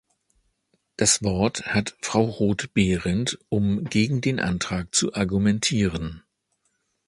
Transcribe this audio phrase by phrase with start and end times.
[0.97, 6.23] Das Wort hat Frau Roth-Behrendt, um gegen den Antrag zu argumentieren.